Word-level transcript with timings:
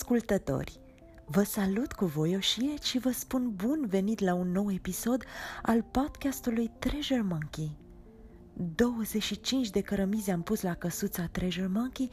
ascultători! 0.00 0.80
Vă 1.26 1.42
salut 1.42 1.92
cu 1.92 2.04
voioșie 2.04 2.74
și 2.82 2.98
vă 2.98 3.10
spun 3.10 3.52
bun 3.54 3.86
venit 3.88 4.20
la 4.20 4.34
un 4.34 4.50
nou 4.50 4.72
episod 4.72 5.24
al 5.62 5.82
podcastului 5.82 6.70
Treasure 6.78 7.20
Monkey. 7.20 7.76
25 8.74 9.70
de 9.70 9.80
cărămizi 9.80 10.30
am 10.30 10.42
pus 10.42 10.62
la 10.62 10.74
căsuța 10.74 11.26
Treasure 11.26 11.66
Monkey 11.66 12.10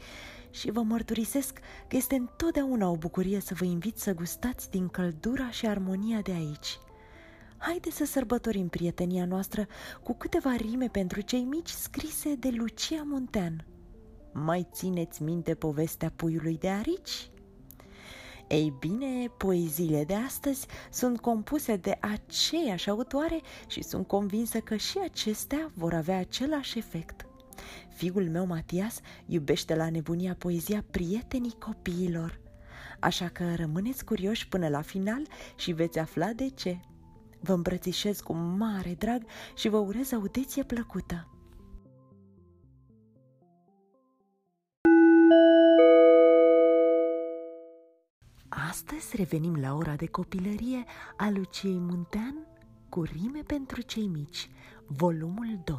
și 0.50 0.70
vă 0.70 0.82
mărturisesc 0.82 1.58
că 1.88 1.96
este 1.96 2.14
întotdeauna 2.14 2.88
o 2.88 2.96
bucurie 2.96 3.40
să 3.40 3.54
vă 3.54 3.64
invit 3.64 3.98
să 3.98 4.14
gustați 4.14 4.70
din 4.70 4.88
căldura 4.88 5.50
și 5.50 5.66
armonia 5.66 6.20
de 6.20 6.32
aici. 6.32 6.78
Haideți 7.56 7.96
să 7.96 8.04
sărbătorim 8.04 8.68
prietenia 8.68 9.24
noastră 9.24 9.66
cu 10.02 10.14
câteva 10.14 10.56
rime 10.56 10.88
pentru 10.88 11.20
cei 11.20 11.42
mici 11.42 11.70
scrise 11.70 12.34
de 12.34 12.48
Lucia 12.56 13.02
Muntean. 13.04 13.66
Mai 14.32 14.68
țineți 14.72 15.22
minte 15.22 15.54
povestea 15.54 16.12
puiului 16.16 16.58
de 16.58 16.68
arici? 16.68 17.30
Ei 18.48 18.74
bine, 18.78 19.28
poeziile 19.36 20.04
de 20.04 20.14
astăzi 20.14 20.66
sunt 20.90 21.20
compuse 21.20 21.76
de 21.76 21.98
aceeași 22.00 22.90
autoare 22.90 23.40
și 23.66 23.82
sunt 23.82 24.06
convinsă 24.06 24.60
că 24.60 24.76
și 24.76 24.98
acestea 25.04 25.70
vor 25.74 25.94
avea 25.94 26.18
același 26.18 26.78
efect. 26.78 27.26
Fiul 27.94 28.28
meu, 28.30 28.46
Matias, 28.46 29.00
iubește 29.26 29.74
la 29.74 29.90
nebunia 29.90 30.34
poezia 30.38 30.84
prietenii 30.90 31.56
copiilor. 31.58 32.40
Așa 33.00 33.28
că 33.28 33.54
rămâneți 33.54 34.04
curioși 34.04 34.48
până 34.48 34.68
la 34.68 34.80
final 34.80 35.22
și 35.56 35.72
veți 35.72 35.98
afla 35.98 36.32
de 36.32 36.48
ce. 36.48 36.80
Vă 37.40 37.52
îmbrățișez 37.52 38.20
cu 38.20 38.32
mare 38.32 38.94
drag 38.98 39.22
și 39.54 39.68
vă 39.68 39.76
urez 39.76 40.12
audiție 40.12 40.62
plăcută. 40.62 41.37
Astăzi 48.78 49.16
revenim 49.16 49.56
la 49.56 49.74
ora 49.74 49.94
de 49.96 50.06
copilărie 50.06 50.84
a 51.16 51.30
Luciei 51.30 51.78
Muntean 51.78 52.46
cu 52.88 53.02
rime 53.02 53.42
pentru 53.46 53.80
cei 53.80 54.06
mici, 54.06 54.50
volumul 54.86 55.60
2. 55.64 55.76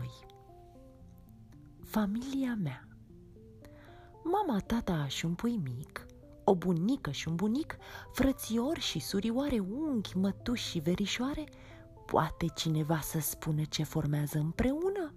Familia 1.83 2.58
mea 2.61 2.88
Mama, 4.23 4.59
tata 4.59 5.08
și 5.08 5.25
un 5.25 5.33
pui 5.33 5.59
mic, 5.64 6.05
o 6.44 6.55
bunică 6.55 7.11
și 7.11 7.27
un 7.27 7.36
bunic, 7.36 7.77
frățiori 8.14 8.80
și 8.80 9.00
surioare, 9.00 9.59
unghi, 9.59 10.17
mătuși 10.17 10.70
și 10.70 10.80
verișoare, 10.80 11.44
poate 12.05 12.45
cineva 12.55 13.00
să 13.00 13.20
spună 13.20 13.64
ce 13.64 13.83
formează 13.83 14.38
împreună? 14.38 15.14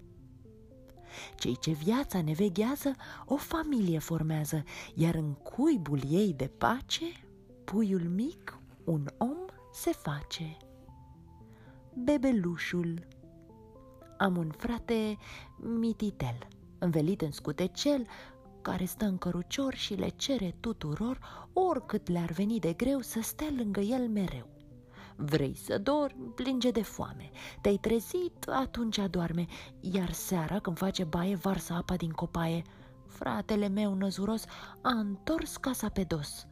Cei 1.36 1.56
ce 1.58 1.70
viața 1.70 2.22
ne 2.22 2.32
veghează, 2.32 2.94
o 3.26 3.36
familie 3.36 3.98
formează, 3.98 4.62
iar 4.94 5.14
în 5.14 5.32
cuibul 5.32 6.00
ei 6.08 6.34
de 6.36 6.46
pace 6.46 7.04
puiul 7.72 8.08
mic, 8.08 8.58
un 8.84 9.06
om 9.18 9.36
se 9.72 9.92
face. 9.92 10.56
Bebelușul 11.94 13.06
Am 14.18 14.36
un 14.36 14.50
frate 14.56 15.18
mititel, 15.56 16.48
învelit 16.78 17.20
în 17.20 17.30
scutecel, 17.30 18.06
care 18.62 18.84
stă 18.84 19.04
în 19.04 19.18
cărucior 19.18 19.74
și 19.74 19.94
le 19.94 20.08
cere 20.08 20.54
tuturor, 20.60 21.46
oricât 21.52 22.08
le-ar 22.08 22.30
veni 22.30 22.58
de 22.58 22.72
greu, 22.72 23.00
să 23.00 23.20
stea 23.22 23.48
lângă 23.56 23.80
el 23.80 24.08
mereu. 24.08 24.46
Vrei 25.16 25.54
să 25.56 25.78
dormi, 25.78 26.32
plânge 26.34 26.70
de 26.70 26.82
foame. 26.82 27.30
Te-ai 27.60 27.76
trezit, 27.76 28.48
atunci 28.48 28.98
adorme, 28.98 29.46
iar 29.80 30.10
seara, 30.10 30.58
când 30.58 30.78
face 30.78 31.04
baie, 31.04 31.34
varsă 31.34 31.72
apa 31.72 31.96
din 31.96 32.10
copaie. 32.10 32.62
Fratele 33.06 33.68
meu 33.68 33.94
năzuros 33.94 34.44
a 34.82 34.90
întors 34.90 35.56
casa 35.56 35.88
pe 35.88 36.04
dos. 36.04 36.46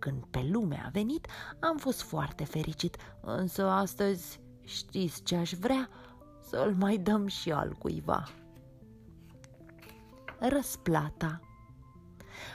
Când 0.00 0.24
pe 0.30 0.48
lume 0.50 0.82
a 0.84 0.88
venit, 0.88 1.26
am 1.60 1.76
fost 1.76 2.02
foarte 2.02 2.44
fericit, 2.44 2.96
însă 3.20 3.68
astăzi 3.68 4.40
știți 4.64 5.22
ce 5.22 5.36
aș 5.36 5.52
vrea? 5.52 5.88
Să-l 6.48 6.74
mai 6.78 6.96
dăm 6.96 7.26
și 7.26 7.52
al 7.52 7.72
cuiva. 7.78 8.28
Răsplata 10.38 11.40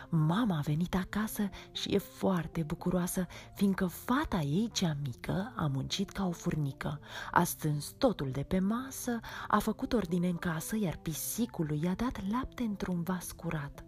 Mama 0.10 0.58
a 0.58 0.62
venit 0.62 0.96
acasă 0.96 1.50
și 1.72 1.94
e 1.94 1.98
foarte 1.98 2.64
bucuroasă, 2.64 3.28
fiindcă 3.54 3.86
fata 3.86 4.40
ei 4.40 4.70
cea 4.74 4.98
mică 5.04 5.54
a 5.56 5.68
muncit 5.68 6.10
ca 6.10 6.28
o 6.28 6.32
furnică, 6.32 7.00
a 7.32 7.44
strâns 7.44 7.94
totul 7.98 8.32
de 8.32 8.44
pe 8.44 8.60
masă, 8.60 9.20
a 9.48 9.60
făcut 9.60 9.94
ordine 9.94 10.28
în 10.28 10.38
casă, 10.38 10.78
iar 10.78 10.98
pisicului 10.98 11.82
i-a 11.84 11.94
dat 11.94 12.30
lapte 12.32 12.64
într-un 12.64 13.02
vas 13.02 13.32
curat. 13.32 13.84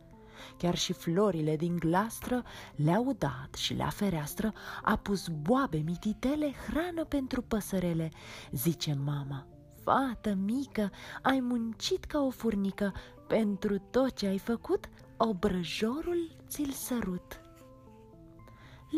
Chiar 0.57 0.75
și 0.75 0.93
florile 0.93 1.55
din 1.55 1.75
glastră 1.75 2.43
le-au 2.75 3.15
dat 3.17 3.53
și 3.53 3.75
la 3.75 3.89
fereastră 3.89 4.53
a 4.83 4.95
pus 4.95 5.27
boabe 5.27 5.77
mititele, 5.77 6.53
hrană 6.67 7.05
pentru 7.05 7.41
păsărele, 7.41 8.11
zice 8.51 8.97
mama. 9.03 9.47
Fată 9.83 10.33
mică, 10.33 10.91
ai 11.21 11.39
muncit 11.39 12.05
ca 12.05 12.19
o 12.19 12.29
furnică, 12.29 12.93
pentru 13.27 13.77
tot 13.77 14.15
ce 14.15 14.27
ai 14.27 14.37
făcut, 14.37 14.89
obrăjorul 15.17 16.35
ți-l 16.47 16.71
sărut. 16.71 17.41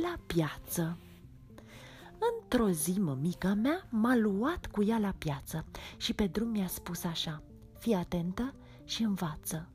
La 0.01 0.15
piață 0.25 0.97
Într-o 2.19 2.69
zi, 2.69 2.99
mămica 2.99 3.53
mea 3.53 3.87
m-a 3.89 4.15
luat 4.15 4.65
cu 4.65 4.83
ea 4.83 4.97
la 4.97 5.13
piață 5.17 5.65
și 5.97 6.13
pe 6.13 6.27
drum 6.27 6.47
mi-a 6.47 6.67
spus 6.67 7.03
așa, 7.03 7.43
fii 7.79 7.93
atentă 7.93 8.53
și 8.83 9.03
învață. 9.03 9.69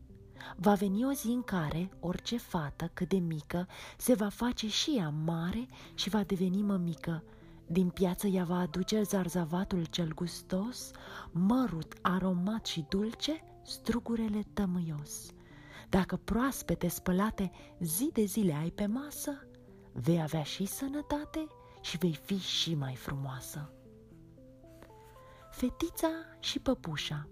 Va 0.57 0.75
veni 0.75 1.05
o 1.05 1.13
zi 1.13 1.27
în 1.27 1.43
care 1.43 1.91
orice 2.01 2.37
fată 2.37 2.91
cât 2.95 3.09
de 3.09 3.17
mică 3.17 3.67
se 3.97 4.15
va 4.15 4.29
face 4.29 4.69
și 4.69 4.97
ea 4.97 5.09
mare 5.09 5.67
și 5.95 6.09
va 6.09 6.23
deveni 6.23 6.63
mămică. 6.63 7.23
Din 7.67 7.89
piață 7.89 8.27
ea 8.27 8.45
va 8.45 8.59
aduce 8.59 9.03
zarzavatul 9.03 9.85
cel 9.85 10.15
gustos, 10.15 10.91
mărut 11.33 11.95
aromat 12.03 12.67
și 12.67 12.85
dulce, 12.89 13.45
strugurele 13.63 14.43
tămâios. 14.53 15.33
Dacă 15.89 16.17
proaspete 16.17 16.89
spălate 16.89 17.51
zi 17.81 18.11
de 18.13 18.25
zile 18.25 18.53
ai 18.53 18.71
pe 18.71 18.87
masă, 18.87 19.47
vei 19.93 20.23
avea 20.23 20.43
și 20.43 20.67
sănătate 20.67 21.47
și 21.81 21.97
vei 21.97 22.19
fi 22.25 22.39
și 22.39 22.75
mai 22.75 22.95
frumoasă. 22.95 23.73
Fetița 25.51 26.09
și 26.41 26.59
păpușa 26.59 27.29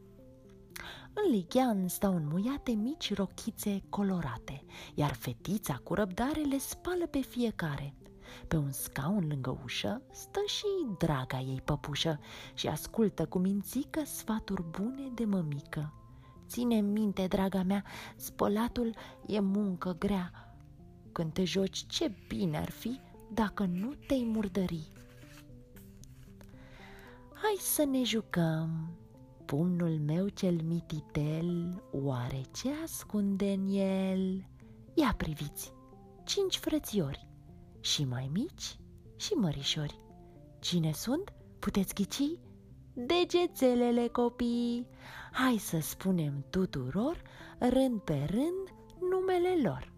în 1.13 1.31
lighean 1.31 1.89
stau 1.89 2.15
înmuiate 2.15 2.73
mici 2.73 3.15
rochițe 3.15 3.83
colorate, 3.89 4.65
iar 4.95 5.13
fetița 5.13 5.81
cu 5.85 5.95
răbdare 5.95 6.41
le 6.41 6.59
spală 6.59 7.07
pe 7.07 7.21
fiecare. 7.21 7.95
Pe 8.49 8.57
un 8.57 8.73
scaun 8.73 9.27
lângă 9.29 9.61
ușă 9.65 10.03
stă 10.13 10.41
și 10.47 10.97
draga 10.99 11.39
ei 11.39 11.61
păpușă 11.65 12.21
și 12.55 12.69
ascultă 12.69 13.27
cu 13.27 13.39
mințică 13.39 14.03
sfaturi 14.05 14.65
bune 14.71 15.11
de 15.15 15.25
mămică. 15.25 15.93
Ține 16.49 16.81
minte, 16.81 17.27
draga 17.27 17.63
mea, 17.63 17.85
spălatul 18.17 18.95
e 19.27 19.41
muncă 19.41 19.97
grea. 19.99 20.55
Când 21.13 21.33
te 21.33 21.45
joci, 21.45 21.87
ce 21.87 22.13
bine 22.29 22.59
ar 22.59 22.71
fi 22.71 23.01
dacă 23.33 23.65
nu 23.65 23.95
te-ai 24.07 24.31
murdări. 24.33 24.93
Hai 27.33 27.57
să 27.59 27.85
ne 27.85 28.03
jucăm, 28.03 28.91
pumnul 29.53 29.99
meu 30.07 30.29
cel 30.29 30.61
mititel, 30.63 31.83
oare 31.91 32.41
ce 32.53 32.69
ascunde 32.85 33.53
în 33.53 33.69
el? 33.69 34.47
Ia 34.95 35.15
priviți, 35.17 35.73
cinci 36.25 36.57
frățiori, 36.57 37.29
și 37.81 38.05
mai 38.05 38.31
mici 38.33 38.79
și 39.17 39.33
mărișori. 39.33 40.01
Cine 40.61 40.93
sunt? 40.93 41.33
Puteți 41.59 41.95
ghici? 41.95 42.39
Degețelele 42.93 44.09
copii! 44.09 44.87
Hai 45.33 45.57
să 45.57 45.81
spunem 45.81 46.45
tuturor, 46.51 47.23
rând 47.59 48.01
pe 48.01 48.27
rând, 48.31 48.75
numele 49.11 49.63
lor. 49.63 49.93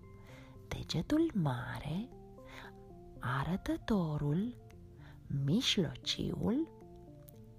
Degetul 0.69 1.31
mare, 1.35 2.09
arătătorul, 3.19 4.57
mișlociul, 5.45 6.69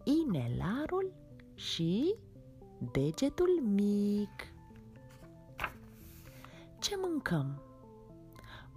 inelarul 0.03 1.24
și 1.55 2.15
degetul 2.91 3.61
mic. 3.61 4.53
Ce 6.79 6.95
mâncăm? 7.01 7.61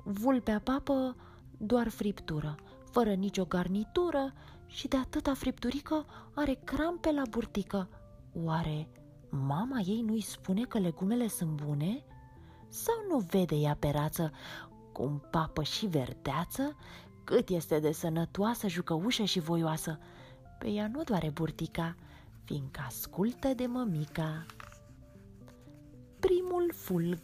Vulpea 0.05 0.61
papă 0.61 1.17
doar 1.57 1.89
friptură, 1.89 2.55
fără 2.91 3.15
nicio 3.15 3.45
garnitură 3.45 4.33
și 4.67 4.89
de 4.89 4.97
atâta 4.97 5.35
fripturică 5.35 6.07
are 6.35 6.59
crampe 6.65 7.13
la 7.13 7.23
burtică. 7.31 7.89
Oare 8.45 8.89
mama 9.29 9.79
ei 9.79 10.01
nu-i 10.01 10.21
spune 10.21 10.63
că 10.63 10.79
legumele 10.79 11.29
sunt 11.29 11.51
bune? 11.51 12.05
Sau 12.69 12.95
nu 13.09 13.19
vede 13.19 13.55
ea 13.55 13.77
pe 13.79 13.91
rață 13.91 14.33
cum 14.93 15.23
papă 15.31 15.63
și 15.63 15.87
verdeață, 15.87 16.77
cât 17.25 17.49
este 17.49 17.79
de 17.79 17.93
sănătoasă, 17.93 18.69
jucăușă 18.69 19.25
și 19.25 19.41
voioasă? 19.41 19.99
Pe 20.59 20.69
ea 20.69 20.89
nu 20.89 21.03
doare 21.03 21.31
burtica, 21.31 21.95
fiindcă 22.49 22.81
ascultă 22.87 23.49
de 23.49 23.67
mămica. 23.67 24.47
Primul 26.21 26.73
fulg 26.75 27.19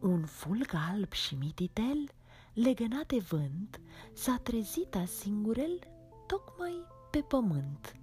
Un 0.00 0.24
fulg 0.24 0.70
alb 0.92 1.12
și 1.12 1.34
mititel 1.34 2.10
legănat 2.54 3.06
de 3.06 3.18
vânt, 3.18 3.80
s-a 4.12 4.40
trezit 4.42 4.96
singurel 5.06 5.78
tocmai 6.26 6.84
pe 7.10 7.18
pământ. 7.18 7.96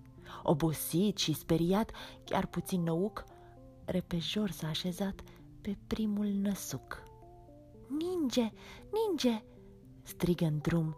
Obosit 0.44 1.18
și 1.18 1.34
speriat, 1.34 1.92
chiar 2.24 2.46
puțin 2.46 2.84
năuc, 2.84 3.24
repejor 3.86 4.52
s-a 4.52 4.68
așezat 4.68 5.24
pe 5.62 5.78
primul 5.88 6.28
năsuc. 6.28 7.04
Ninge, 7.88 8.52
ninge!" 8.92 9.44
strigă 10.04 10.46
în 10.46 10.58
drum 10.58 10.96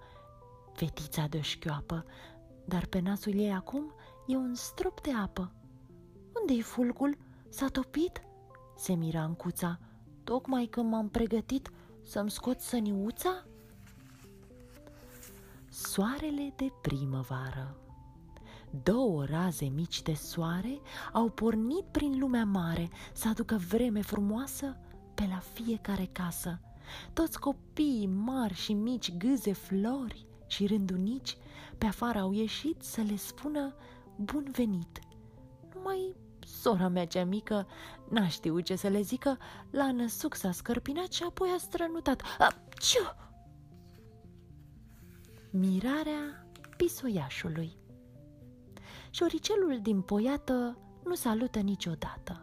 fetița 0.74 1.28
de 1.28 1.42
șchioapă, 1.42 2.06
dar 2.66 2.86
pe 2.86 3.00
nasul 3.00 3.34
ei 3.34 3.54
acum 3.54 3.94
e 4.28 4.36
un 4.36 4.56
strop 4.56 5.02
de 5.02 5.12
apă. 5.14 5.52
Unde-i 6.42 6.62
fulgul? 6.62 7.18
S-a 7.50 7.68
topit?" 7.68 8.22
se 8.76 8.94
mira 8.94 9.24
în 9.24 9.34
cuța, 9.34 9.80
tocmai 10.24 10.66
când 10.66 10.90
m-am 10.90 11.10
pregătit 11.10 11.72
să-mi 12.02 12.32
scot 12.32 12.60
săniuța? 12.60 13.46
Soarele 15.70 16.54
de 16.56 16.72
primăvară 16.82 17.78
Două 18.84 19.26
raze 19.26 19.66
mici 19.66 20.02
de 20.02 20.14
soare 20.14 20.80
au 21.14 21.30
pornit 21.30 21.86
prin 21.92 22.20
lumea 22.20 22.46
mare 22.46 22.90
să 23.14 23.28
aducă 23.28 23.56
vreme 23.68 24.02
frumoasă 24.02 24.78
pe 25.14 25.28
la 25.30 25.42
fiecare 25.54 26.10
casă. 26.12 26.60
Toți 27.14 27.40
copiii 27.40 28.08
mari 28.08 28.54
și 28.54 28.74
mici, 28.74 29.18
gâze, 29.18 29.54
flori 29.54 30.26
și 30.48 30.68
rândunici, 30.68 31.38
pe 31.78 31.86
afară 31.86 32.20
au 32.20 32.32
ieșit 32.32 32.82
să 32.82 33.02
le 33.02 33.16
spună 33.16 33.74
bun 34.18 34.48
venit. 34.52 35.00
Numai 35.74 36.16
sora 36.40 36.88
mea 36.88 37.08
cea 37.08 37.26
mică 37.26 37.68
n-a 38.10 38.28
știut 38.28 38.64
ce 38.64 38.76
să 38.76 38.88
le 38.88 39.02
zică, 39.02 39.38
la 39.70 39.92
năsuc 39.92 40.36
s-a 40.36 40.52
scărpinat 40.52 41.12
și 41.12 41.24
apoi 41.24 41.50
a 41.56 41.58
strănutat. 41.58 42.22
Ciu! 42.80 43.16
Mirarea 45.52 46.48
pisoiașului 46.78 47.78
Șoricelul 49.10 49.80
din 49.82 50.02
poiată 50.02 50.78
nu 51.04 51.16
salută 51.16 51.60
niciodată. 51.60 52.42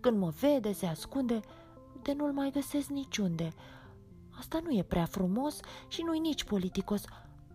Când 0.00 0.18
mă 0.18 0.28
vede, 0.40 0.72
se 0.72 0.86
ascunde, 0.86 1.40
de 2.02 2.12
nu-l 2.12 2.32
mai 2.32 2.50
găsesc 2.50 2.88
niciunde. 2.88 3.52
Asta 4.38 4.60
nu 4.62 4.70
e 4.70 4.82
prea 4.82 5.04
frumos 5.04 5.60
și 5.88 6.02
nu-i 6.02 6.18
nici 6.18 6.44
politicos. 6.44 7.04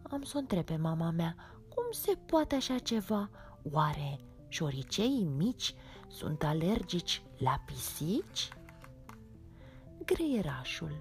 Am 0.01 0.23
să 0.23 0.33
o 0.35 0.39
întreb 0.39 0.63
pe 0.63 0.75
mama 0.75 1.09
mea, 1.09 1.35
cum 1.75 1.83
se 1.91 2.17
poate 2.25 2.55
așa 2.55 2.77
ceva? 2.77 3.29
Oare 3.71 4.19
șoriceii 4.47 5.27
mici 5.37 5.73
sunt 6.07 6.43
alergici 6.43 7.21
la 7.37 7.61
pisici? 7.65 8.49
Greierașul 10.05 10.99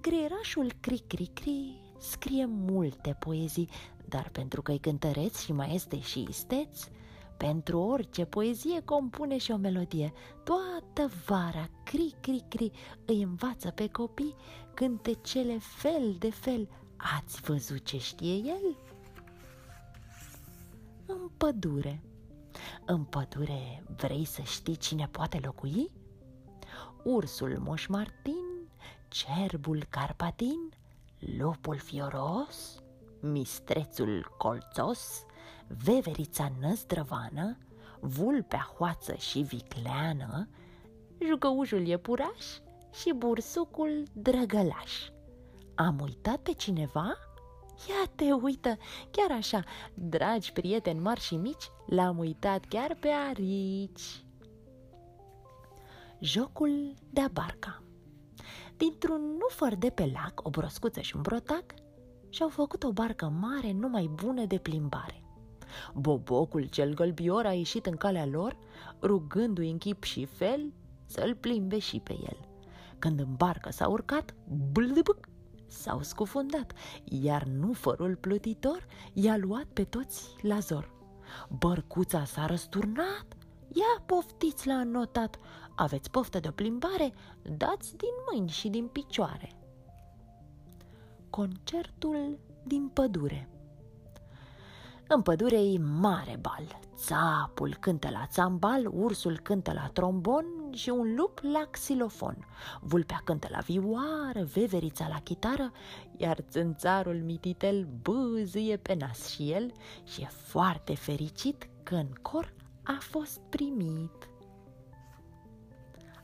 Greierașul 0.00 0.72
cri-cri-cri 0.80 1.82
scrie 1.98 2.44
multe 2.46 3.16
poezii, 3.18 3.68
dar 4.08 4.28
pentru 4.32 4.62
că-i 4.62 4.78
cântăreți 4.78 5.44
și 5.44 5.52
mai 5.52 5.74
este 5.74 6.00
și 6.00 6.26
isteți, 6.28 6.90
pentru 7.36 7.78
orice 7.78 8.24
poezie 8.24 8.82
compune 8.82 9.38
și 9.38 9.50
o 9.50 9.56
melodie. 9.56 10.12
Toată 10.44 11.12
vara, 11.26 11.68
cri-cri-cri, 11.84 12.70
îi 13.04 13.22
învață 13.22 13.70
pe 13.70 13.88
copii 13.88 14.34
cântecele 14.74 15.58
fel 15.58 16.16
de 16.18 16.30
fel. 16.30 16.68
Ați 17.16 17.40
văzut 17.40 17.84
ce 17.84 17.98
știe 17.98 18.34
el? 18.34 18.76
În 21.06 21.28
pădure. 21.36 22.02
În 22.84 23.04
pădure 23.04 23.84
vrei 23.96 24.24
să 24.24 24.42
știi 24.42 24.76
cine 24.76 25.08
poate 25.10 25.40
locui? 25.42 25.90
Ursul 27.04 27.58
Moș 27.58 27.86
Martin, 27.86 28.68
cerbul 29.08 29.86
Carpatin, 29.88 30.72
lupul 31.38 31.76
fioros, 31.76 32.82
mistrețul 33.20 34.34
colțos, 34.38 35.24
veverița 35.66 36.52
năzdrăvană, 36.60 37.58
vulpea 38.00 38.74
hoață 38.76 39.14
și 39.14 39.40
vicleană, 39.40 40.48
jucăușul 41.26 41.86
iepuraș 41.86 42.44
și 42.92 43.12
bursucul 43.16 44.02
drăgălaș. 44.12 45.08
Am 45.74 46.00
uitat 46.00 46.36
pe 46.36 46.52
cineva? 46.52 47.16
Ia 47.88 48.10
te 48.14 48.32
uită, 48.32 48.76
chiar 49.10 49.38
așa, 49.38 49.64
dragi 49.94 50.52
prieteni 50.52 51.00
mari 51.00 51.20
și 51.20 51.36
mici, 51.36 51.70
l-am 51.86 52.18
uitat 52.18 52.64
chiar 52.64 52.96
pe 53.00 53.08
arici. 53.08 54.24
Jocul 56.20 56.94
de-a 57.10 57.28
barca 57.32 57.82
Dintr-un 58.76 59.36
nufăr 59.38 59.74
de 59.74 59.90
pe 59.90 60.10
lac, 60.12 60.40
o 60.46 60.50
broscuță 60.50 61.00
și 61.00 61.16
un 61.16 61.22
brotac, 61.22 61.64
și-au 62.28 62.48
făcut 62.48 62.82
o 62.82 62.92
barcă 62.92 63.32
mare 63.40 63.72
numai 63.72 64.10
bună 64.14 64.44
de 64.44 64.58
plimbare. 64.58 65.22
Bobocul 65.94 66.64
cel 66.64 66.94
gălbior 66.94 67.46
a 67.46 67.52
ieșit 67.52 67.86
în 67.86 67.96
calea 67.96 68.26
lor, 68.26 68.56
rugându-i 69.02 69.70
în 69.70 69.78
chip 69.78 70.02
și 70.02 70.24
fel 70.24 70.72
să-l 71.06 71.34
plimbe 71.34 71.78
și 71.78 72.00
pe 72.00 72.12
el. 72.12 72.38
Când 72.98 73.20
în 73.20 73.34
barcă 73.36 73.70
s-a 73.70 73.88
urcat, 73.88 74.34
blâbâc, 74.72 75.28
s-au 75.74 76.02
scufundat, 76.02 76.72
iar 77.04 77.42
nufărul 77.42 78.16
plutitor 78.16 78.86
i-a 79.12 79.36
luat 79.36 79.64
pe 79.64 79.84
toți 79.84 80.36
la 80.40 80.58
zor. 80.58 80.90
Bărcuța 81.58 82.24
s-a 82.24 82.46
răsturnat, 82.46 83.26
ia 83.68 84.02
poftiți 84.06 84.66
la 84.66 84.74
anotat, 84.74 85.38
aveți 85.74 86.10
poftă 86.10 86.40
de 86.40 86.48
o 86.48 86.50
plimbare, 86.50 87.12
dați 87.42 87.96
din 87.96 88.12
mâini 88.30 88.48
și 88.48 88.68
din 88.68 88.86
picioare. 88.86 89.52
Concertul 91.30 92.38
din 92.64 92.88
pădure 92.88 93.48
În 95.08 95.22
pădure 95.22 95.62
e 95.62 95.78
mare 95.78 96.38
bal. 96.40 96.80
Țapul 96.96 97.76
cântă 97.80 98.10
la 98.10 98.26
țambal, 98.26 98.86
ursul 98.86 99.38
cântă 99.38 99.72
la 99.72 99.88
trombon 99.92 100.44
și 100.74 100.88
un 100.88 101.14
lup 101.16 101.40
la 101.42 101.66
xilofon. 101.70 102.46
Vulpea 102.80 103.20
cântă 103.24 103.48
la 103.50 103.58
vioară, 103.58 104.42
veverița 104.52 105.08
la 105.08 105.20
chitară, 105.20 105.72
iar 106.16 106.38
țânțarul 106.48 107.22
mititel 107.24 107.88
bâzâie 108.02 108.76
pe 108.76 108.94
nas 108.94 109.28
și 109.28 109.52
el 109.52 109.72
și 110.04 110.20
e 110.20 110.26
foarte 110.26 110.94
fericit 110.94 111.68
că 111.82 111.94
în 111.94 112.08
cor 112.22 112.54
a 112.82 112.96
fost 113.00 113.40
primit. 113.48 114.28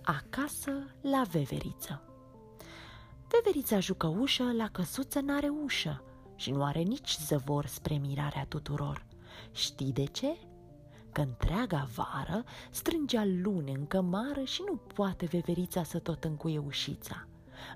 Acasă 0.02 0.72
la 1.00 1.22
veveriță 1.30 2.02
Veverița 3.30 3.80
jucăușă 3.80 4.52
la 4.56 4.68
căsuță 4.68 5.20
n-are 5.20 5.48
ușă 5.48 6.02
și 6.36 6.50
nu 6.50 6.64
are 6.64 6.80
nici 6.80 7.16
zăvor 7.26 7.66
spre 7.66 7.94
mirarea 7.94 8.46
tuturor. 8.48 9.06
Știi 9.52 9.92
de 9.92 10.04
ce? 10.04 10.36
Că 11.12 11.20
întreaga 11.20 11.88
vară 11.94 12.44
strângea 12.70 13.24
lune 13.24 13.70
în 13.70 13.86
cămară 13.86 14.42
și 14.42 14.62
nu 14.66 14.76
poate 14.76 15.26
veverița 15.26 15.82
să 15.82 15.98
tot 15.98 16.24
încuie 16.24 16.58
ușița. 16.58 17.26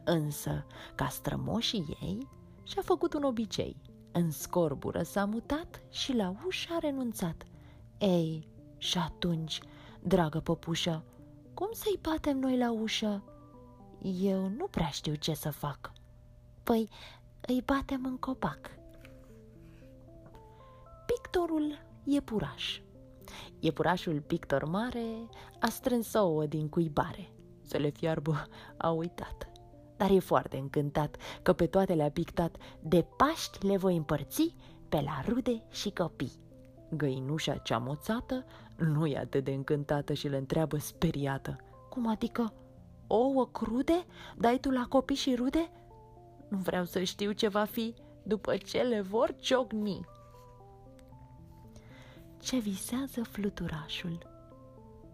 Însă, 0.05 0.67
ca 0.95 1.09
strămoșii 1.09 1.99
ei, 2.03 2.29
și-a 2.63 2.83
făcut 2.83 3.15
un 3.15 3.23
obicei. 3.23 3.77
În 4.13 4.31
scorbură 4.31 5.03
s-a 5.03 5.25
mutat 5.25 5.83
și 5.91 6.13
la 6.13 6.35
ușă 6.47 6.73
a 6.75 6.79
renunțat. 6.79 7.43
Ei, 7.99 8.49
și 8.79 8.99
atunci, 8.99 9.61
dragă 10.01 10.41
păpușă, 10.41 11.05
cum 11.55 11.69
să-i 11.73 11.99
batem 12.01 12.39
noi 12.39 12.59
la 12.59 12.73
ușă? 12.73 13.23
Eu 14.03 14.49
nu 14.49 14.67
prea 14.67 14.89
știu 14.89 15.15
ce 15.15 15.35
să 15.35 15.51
fac. 15.51 15.93
Păi, 16.63 16.89
îi 17.41 17.63
batem 17.65 18.05
în 18.05 18.17
copac. 18.17 18.71
Pictorul 21.07 21.79
Iepuraș 22.05 22.81
Iepurașul 23.65 24.21
pictor 24.21 24.65
mare 24.65 25.29
a 25.61 25.69
strâns 25.69 26.15
ouă 26.15 26.47
din 26.47 26.69
cuibare. 26.69 27.33
Să 27.63 27.77
le 27.77 27.89
fiarbă 27.89 28.47
a 28.77 28.91
uitat. 28.91 29.51
Dar 29.97 30.11
e 30.11 30.19
foarte 30.19 30.57
încântat 30.57 31.17
că 31.43 31.53
pe 31.53 31.67
toate 31.67 31.95
le-a 31.95 32.11
pictat. 32.11 32.57
De 32.81 33.07
Paști 33.17 33.67
le 33.67 33.77
voi 33.77 33.97
împărți 33.97 34.55
pe 34.89 35.01
la 35.01 35.21
rude 35.29 35.63
și 35.71 35.91
copii. 35.91 36.33
Găinușa 36.91 37.57
cea 37.57 37.79
moțată 37.79 38.45
nu 38.77 39.07
e 39.07 39.19
atât 39.19 39.45
de 39.45 39.51
încântată 39.51 40.13
și 40.13 40.29
le 40.29 40.37
întreabă 40.37 40.79
speriată. 40.79 41.57
Cum 41.91 42.09
adică? 42.09 42.53
Ouă 43.07 43.47
crude? 43.47 44.05
Dai 44.37 44.59
tu 44.59 44.71
la 44.71 44.87
copii 44.89 45.17
și 45.17 45.35
rude? 45.35 45.71
Nu 46.49 46.59
vreau 46.59 46.85
să 46.85 47.03
știu 47.03 47.33
ce 47.33 47.49
va 47.49 47.65
fi 47.65 47.95
după 48.23 48.57
ce 48.57 48.83
le 48.83 49.01
vor 49.01 49.35
ciocni. 49.41 50.13
Ce 52.45 52.59
visează 52.59 53.23
fluturașul? 53.23 54.19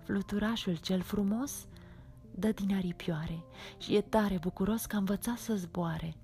Fluturașul 0.04 0.76
cel 0.76 1.00
frumos 1.00 1.66
dă 2.34 2.52
din 2.52 2.74
aripioare 2.74 3.42
și 3.78 3.94
e 3.94 4.00
tare 4.00 4.38
bucuros 4.38 4.86
că 4.86 4.96
a 4.96 4.98
învățat 4.98 5.38
să 5.38 5.54
zboare. 5.54 6.14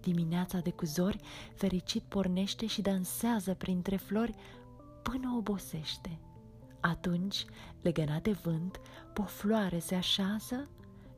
Dimineața 0.00 0.58
de 0.58 0.70
cuzori, 0.70 1.20
fericit 1.54 2.02
pornește 2.02 2.66
și 2.66 2.82
dansează 2.82 3.54
printre 3.54 3.96
flori 3.96 4.34
până 5.02 5.34
obosește. 5.36 6.18
Atunci, 6.80 7.44
legănat 7.82 8.22
de 8.22 8.32
vânt, 8.32 8.80
pe 9.12 9.20
o 9.20 9.24
floare 9.24 9.78
se 9.78 9.94
așează 9.94 10.68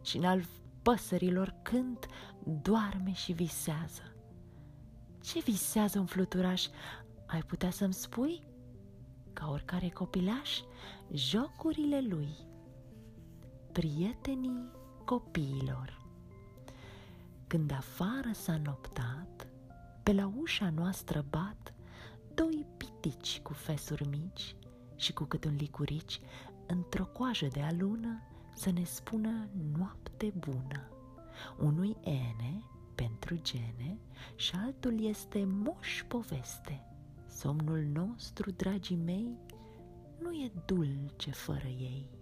și 0.02 0.16
în 0.16 0.24
al 0.24 0.44
păsărilor 0.82 1.54
cânt, 1.62 2.06
doarme 2.62 3.12
și 3.12 3.32
visează. 3.32 4.14
Ce 5.22 5.40
visează 5.40 5.98
un 5.98 6.06
fluturaș? 6.06 6.66
Ai 7.26 7.40
putea 7.40 7.70
să-mi 7.70 7.94
spui? 7.94 8.46
Ca 9.38 9.50
oricare 9.50 9.88
copilaș, 9.88 10.60
jocurile 11.12 12.00
lui. 12.00 12.28
Prietenii 13.72 14.70
copiilor. 15.04 16.02
Când 17.46 17.72
afară 17.72 18.30
s-a 18.32 18.60
noptat, 18.64 19.46
pe 20.02 20.12
la 20.12 20.32
ușa 20.40 20.70
noastră 20.70 21.24
bat 21.30 21.74
doi 22.34 22.66
pitici 22.76 23.40
cu 23.40 23.52
fesuri 23.52 24.08
mici 24.08 24.54
și 24.96 25.12
cu 25.12 25.24
cât 25.24 25.44
un 25.44 25.54
licurici 25.54 26.20
într-o 26.66 27.06
coajă 27.06 27.46
de 27.46 27.60
alună 27.60 28.22
să 28.54 28.70
ne 28.70 28.84
spună 28.84 29.48
noapte 29.76 30.32
bună. 30.38 30.88
Unui 31.58 31.96
ene 32.00 32.62
pentru 32.94 33.40
gene 33.42 33.98
și 34.34 34.54
altul 34.54 35.04
este 35.04 35.44
moș 35.44 36.04
poveste. 36.08 36.87
Somnul 37.38 37.86
nostru, 37.92 38.50
dragii 38.50 38.96
mei, 38.96 39.38
nu 40.20 40.32
e 40.32 40.52
dulce 40.66 41.30
fără 41.30 41.66
ei. 41.66 42.17